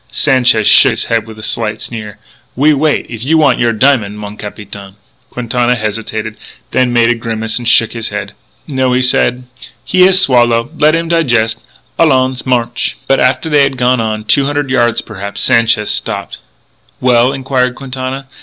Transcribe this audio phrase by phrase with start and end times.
[0.09, 2.17] Sanchez shook his head with a slight sneer:
[2.55, 4.95] "We wait if you want your diamond, mon capitaine."
[5.29, 6.37] Quintana hesitated,
[6.71, 8.33] then made a grimace and shook his head.
[8.67, 9.43] "No," he said,
[9.85, 10.71] "he has swallow.
[10.75, 11.61] Let him digest.
[11.99, 12.47] Allons!
[12.47, 16.39] March!" But after they had gone on two hundred yards, perhaps Sanchez stopped.
[16.99, 18.25] "Well?" inquired Quintana.